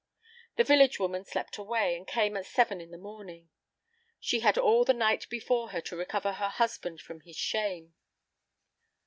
[0.55, 3.51] The village woman slept away, and came at seven in the morning.
[4.19, 7.93] She had all the night before her to recover her husband from his shame.